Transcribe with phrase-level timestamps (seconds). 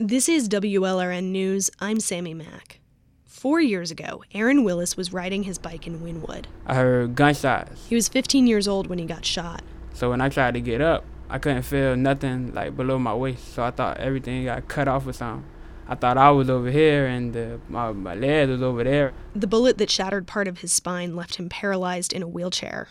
[0.00, 1.70] This is WLRN News.
[1.78, 2.80] I'm Sammy Mack.
[3.26, 6.46] Four years ago, Aaron Willis was riding his bike in Wynwood.
[6.66, 7.86] I heard gunshots.
[7.86, 9.62] He was 15 years old when he got shot.
[9.92, 13.54] So when I tried to get up, I couldn't feel nothing like below my waist.
[13.54, 15.48] So I thought everything got cut off or something.
[15.86, 19.12] I thought I was over here and the, my, my leg was over there.
[19.32, 22.88] The bullet that shattered part of his spine left him paralyzed in a wheelchair.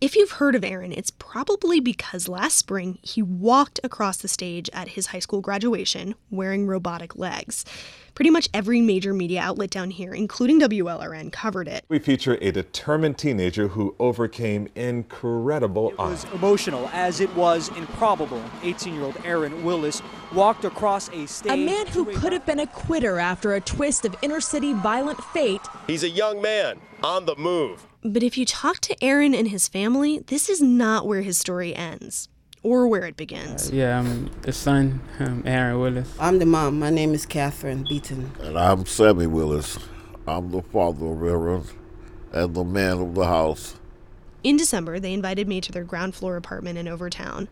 [0.00, 4.68] If you've heard of Aaron, it's probably because last spring he walked across the stage
[4.72, 7.64] at his high school graduation wearing robotic legs.
[8.14, 11.84] Pretty much every major media outlet down here, including WLRN, covered it.
[11.88, 18.42] We feature a determined teenager who overcame incredible It was emotional, as it was improbable.
[18.62, 21.52] 18 year old Aaron Willis walked across a stage.
[21.52, 24.72] A man who a- could have been a quitter after a twist of inner city
[24.72, 27.86] violent fate He's a young man on the move.
[28.04, 31.74] But if you talk to Aaron and his family, this is not where his story
[31.74, 32.28] ends
[32.62, 33.70] or where it begins.
[33.70, 36.14] Yeah, I'm the son, um, Aaron Willis.
[36.20, 36.78] I'm the mom.
[36.78, 38.32] My name is Catherine Beaton.
[38.40, 39.78] And I'm Sammy Willis.
[40.28, 41.64] I'm the father of Aaron
[42.32, 43.74] and the man of the house.
[44.44, 47.48] In December, they invited me to their ground floor apartment in Overtown.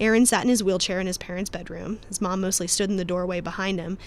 [0.00, 1.98] Aaron sat in his wheelchair in his parents' bedroom.
[2.06, 3.98] His mom mostly stood in the doorway behind him.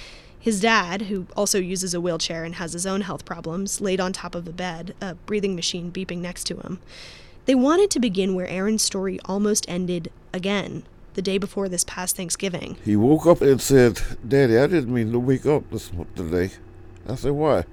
[0.42, 4.12] His dad, who also uses a wheelchair and has his own health problems, laid on
[4.12, 6.80] top of a bed, a breathing machine beeping next to him.
[7.46, 10.82] They wanted to begin where Aaron's story almost ended again,
[11.14, 12.78] the day before this past Thanksgiving.
[12.84, 16.52] He woke up and said, Daddy, I didn't mean to wake up this mo- today.
[17.08, 17.66] I said, Why?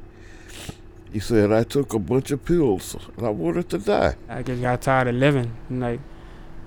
[1.10, 4.16] He said, I took a bunch of pills and I wanted to die.
[4.28, 5.56] I just got tired of living.
[5.70, 6.00] I'm like,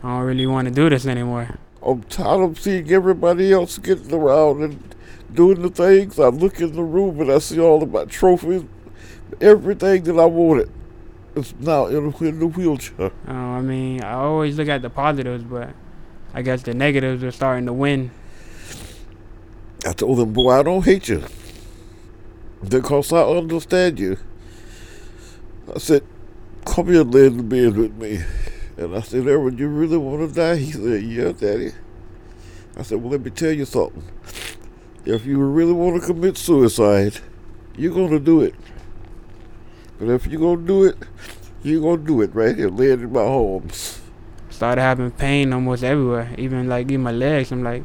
[0.04, 1.60] I don't really want to do this anymore.
[1.86, 4.91] I'm tired of seeing everybody else getting around and
[5.34, 6.20] doing the things.
[6.20, 8.64] I look in the room and I see all of my trophies,
[9.40, 10.72] everything that I wanted.
[11.36, 13.12] is now in in the wheelchair.
[13.28, 15.70] Uh, I mean, I always look at the positives, but
[16.34, 18.12] I guess the negatives are starting to win.
[19.86, 21.23] I told him, boy, I don't hate you.
[22.68, 24.18] Because I understand you.
[25.73, 26.04] I said,
[26.66, 28.20] come here and lay in the bed with me.
[28.78, 30.58] And I said, Aaron, you really want to die?
[30.58, 31.72] He said, yeah, daddy.
[32.78, 34.04] I said, well, let me tell you something.
[35.06, 37.17] If you really want to commit suicide,
[37.76, 38.54] you're going to do it.
[39.98, 40.98] But if you're going to do it,
[41.64, 44.00] you're going to do it right here, laying in my arms.
[44.50, 47.52] Started having pain almost everywhere, even like in my legs.
[47.52, 47.84] I'm like,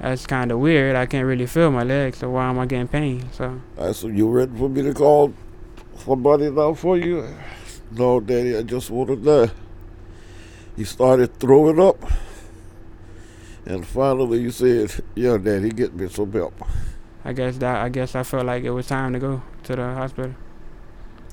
[0.00, 0.96] that's kind of weird.
[0.96, 3.28] I can't really feel my legs, so why am I getting pain?
[3.32, 5.32] So I said, you ready for me to call
[5.98, 7.28] somebody now for you?
[7.92, 9.52] No, Daddy, I just want to die.
[10.76, 12.02] He started throwing up.
[13.66, 16.54] And finally he said, yeah, Daddy, get me some help.
[17.24, 19.82] I guess that I guess I felt like it was time to go to the
[19.82, 20.34] hospital.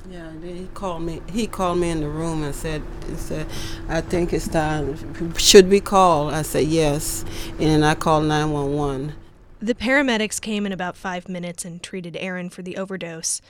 [0.09, 1.21] Yeah, then he called me.
[1.29, 3.45] He called me in the room and said, he said,
[3.89, 5.35] I think it's time.
[5.35, 6.29] Should we call?
[6.29, 9.13] I said yes, and then I called nine one one.
[9.59, 13.41] The paramedics came in about five minutes and treated Aaron for the overdose.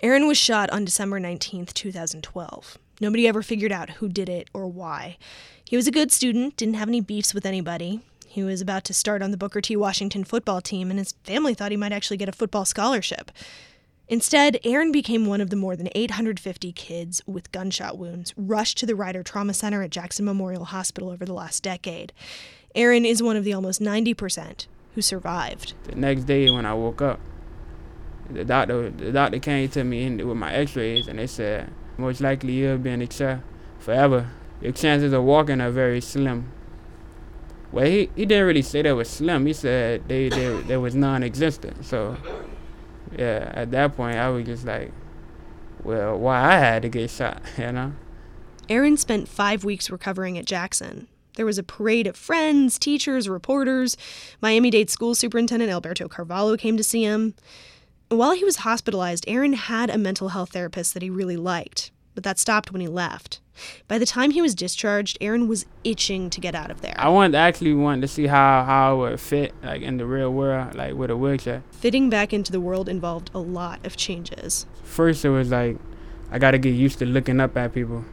[0.00, 2.78] Aaron was shot on December 19th, 2012.
[3.00, 5.18] Nobody ever figured out who did it or why.
[5.64, 8.00] He was a good student, didn't have any beefs with anybody.
[8.26, 9.76] He was about to start on the Booker T.
[9.76, 13.30] Washington football team, and his family thought he might actually get a football scholarship.
[14.08, 18.86] Instead, Aaron became one of the more than 850 kids with gunshot wounds rushed to
[18.86, 22.12] the Ryder Trauma Center at Jackson Memorial Hospital over the last decade.
[22.74, 25.74] Aaron is one of the almost 90% who survived.
[25.84, 27.20] The next day when I woke up,
[28.30, 32.52] the doctor the doctor came to me with my X-rays and they said most likely
[32.52, 33.42] you'll be in chair
[33.78, 34.30] forever.
[34.60, 36.50] Your chances of walking are very slim.
[37.70, 39.44] Well, he, he didn't really say they were slim.
[39.46, 41.84] He said they they, they was non-existent.
[41.84, 42.16] So
[43.16, 44.92] yeah, at that point I was just like,
[45.82, 47.92] well, why I had to get shot, you know?
[48.68, 51.08] Aaron spent five weeks recovering at Jackson.
[51.36, 53.96] There was a parade of friends, teachers, reporters.
[54.40, 57.34] Miami Dade school superintendent Alberto Carvalho came to see him.
[58.10, 62.24] While he was hospitalized, Aaron had a mental health therapist that he really liked, but
[62.24, 63.40] that stopped when he left.
[63.86, 66.94] By the time he was discharged, Aaron was itching to get out of there.
[66.96, 70.32] I wanted actually wanted to see how how it would fit like in the real
[70.32, 71.62] world, like with a wheelchair.
[71.70, 74.64] Fitting back into the world involved a lot of changes.
[74.84, 75.76] First, it was like
[76.30, 78.06] I got to get used to looking up at people,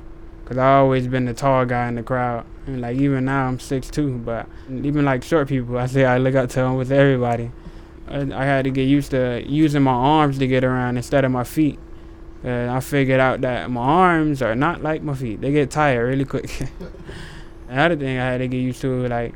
[0.44, 3.62] cause I always been the tall guy in the crowd, and like even now I'm
[3.62, 6.92] six two, but even like short people, I say I look up to them with
[6.92, 7.52] everybody.
[8.07, 11.44] I, had to get used to using my arms to get around instead of my
[11.44, 11.80] feet.
[12.44, 16.07] And I figured out that my arms are not like my feet; they get tired
[16.07, 16.68] really quick.
[17.69, 19.34] Another thing I had to get used to, like,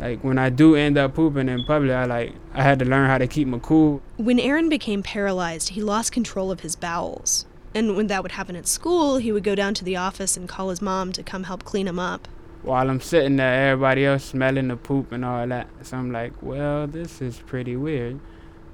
[0.00, 3.08] like when I do end up pooping in public, I like I had to learn
[3.08, 4.02] how to keep my cool.
[4.16, 7.46] When Aaron became paralyzed, he lost control of his bowels.
[7.74, 10.48] And when that would happen at school, he would go down to the office and
[10.48, 12.28] call his mom to come help clean him up.
[12.64, 15.68] While I'm sitting there, everybody else smelling the poop and all that.
[15.82, 18.20] So I'm like, well, this is pretty weird.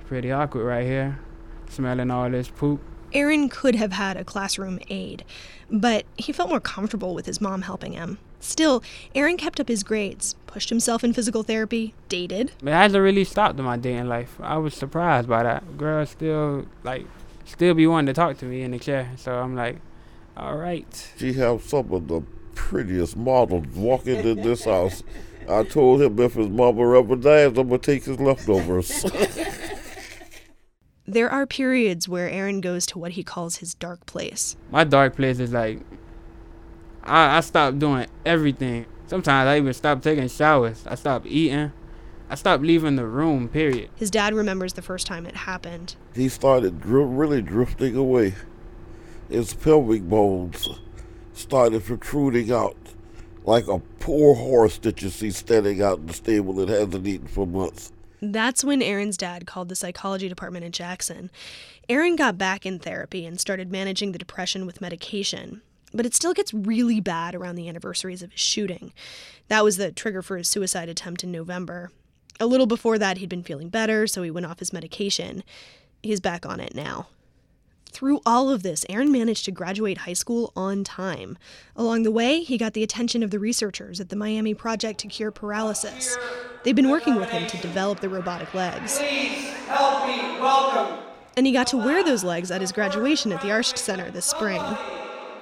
[0.07, 1.19] Pretty awkward right here,
[1.69, 2.81] smelling all this poop.
[3.13, 5.25] Aaron could have had a classroom aide,
[5.69, 8.19] but he felt more comfortable with his mom helping him.
[8.39, 8.83] Still,
[9.15, 12.53] Aaron kept up his grades, pushed himself in physical therapy, dated.
[12.63, 14.37] It hasn't really stopped in my dating life.
[14.41, 15.77] I was surprised by that.
[15.77, 17.07] Girls still like
[17.45, 19.11] still be wanting to talk to me in the chair.
[19.17, 19.81] So I'm like,
[20.37, 21.13] all right.
[21.19, 22.23] She have some of the
[22.71, 25.03] prettiest model walking in this house.
[25.49, 29.05] I told him if his mama ever dies, I'm gonna take his leftovers.
[31.07, 34.57] There are periods where Aaron goes to what he calls his dark place.
[34.71, 35.81] My dark place is like
[37.03, 38.87] I, I stopped doing everything.
[39.09, 40.87] Sometimes I even stopped taking showers.
[40.87, 41.73] I stopped eating.
[42.29, 43.91] I stopped leaving the room, period.
[43.97, 45.97] His dad remembers the first time it happened.
[46.15, 48.35] he started dri- really drifting away.
[49.29, 50.69] His pelvic bones
[51.41, 52.77] started protruding out
[53.45, 57.27] like a poor horse that you see standing out in the stable that hasn't eaten
[57.27, 57.93] for months.
[58.23, 61.31] That's when Aaron's dad called the psychology department at Jackson.
[61.89, 65.63] Aaron got back in therapy and started managing the depression with medication.
[65.93, 68.93] But it still gets really bad around the anniversaries of his shooting.
[69.49, 71.91] That was the trigger for his suicide attempt in November.
[72.39, 75.43] A little before that, he'd been feeling better, so he went off his medication.
[76.03, 77.09] He's back on it now.
[78.01, 81.37] Through all of this, Aaron managed to graduate high school on time.
[81.77, 85.07] Along the way, he got the attention of the researchers at the Miami Project to
[85.07, 86.17] Cure Paralysis.
[86.65, 88.97] They've been working with him to develop the robotic legs.
[88.97, 90.97] Please help me welcome
[91.37, 94.25] And he got to wear those legs at his graduation at the Arsht Center this
[94.25, 94.63] spring.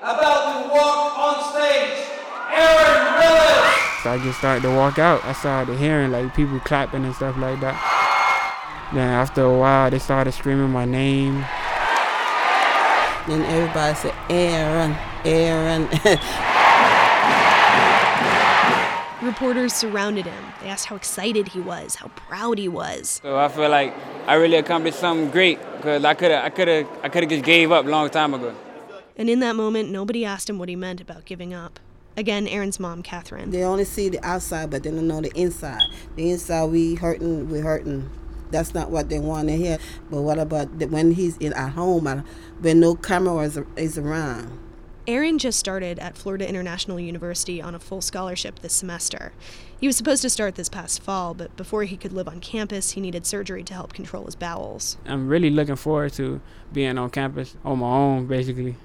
[0.02, 2.08] about to walk on stage,
[2.50, 4.02] Aaron Willis.
[4.02, 5.24] So I just started to walk out.
[5.24, 8.90] I started hearing like people clapping and stuff like that.
[8.92, 11.44] Then after a while, they started screaming my name.
[13.28, 14.96] Then everybody said, Aaron,
[15.26, 15.86] Aaron.
[19.22, 20.44] Reporters surrounded him.
[20.62, 23.20] They asked how excited he was, how proud he was.
[23.22, 23.94] So I feel like
[24.26, 27.30] I really accomplished something great because I could have, I could have, I could have
[27.30, 28.54] just gave up a long time ago.
[29.16, 31.80] And in that moment, nobody asked him what he meant about giving up.
[32.16, 33.50] Again, Aaron's mom, Catherine.
[33.50, 35.82] they only see the outside, but they don't know the inside.
[36.16, 38.08] The inside, we hurting, we hurting.
[38.50, 39.78] That's not what they want to hear.
[40.10, 42.22] But what about the, when he's in at home, uh,
[42.60, 44.58] when no camera is, is around?
[45.08, 49.32] Aaron just started at Florida International University on a full scholarship this semester.
[49.80, 52.90] He was supposed to start this past fall, but before he could live on campus,
[52.90, 54.98] he needed surgery to help control his bowels.
[55.06, 56.42] I'm really looking forward to
[56.74, 58.76] being on campus on my own, basically.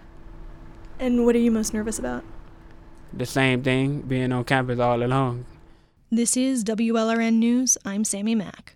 [0.98, 2.24] And what are you most nervous about?
[3.12, 5.46] The same thing, being on campus all alone.
[6.10, 7.78] This is WLRN News.
[7.84, 8.76] I'm Sammy Mack.